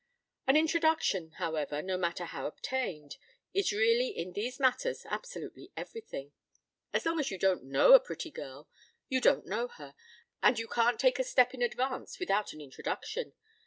p> 0.01 0.03
An 0.51 0.57
introduction, 0.57 1.33
however, 1.33 1.79
no 1.83 1.95
matter 1.95 2.25
how 2.25 2.47
obtained, 2.47 3.17
is 3.53 3.71
really 3.71 4.07
in 4.07 4.33
these 4.33 4.59
matters 4.59 5.05
absolutely 5.07 5.71
everything. 5.77 6.31
As 6.91 7.05
long 7.05 7.19
as 7.19 7.29
you 7.29 7.37
don't 7.37 7.65
know 7.65 7.93
a 7.93 7.99
pretty 7.99 8.31
girl, 8.31 8.67
you 9.09 9.21
don't 9.21 9.45
know 9.45 9.67
her, 9.67 9.93
and 10.41 10.57
you 10.57 10.67
can't 10.67 10.99
take 10.99 11.19
a 11.19 11.23
step 11.23 11.53
in 11.53 11.61
advance 11.61 12.17
without 12.17 12.51
an 12.51 12.61
introduction. 12.61 13.33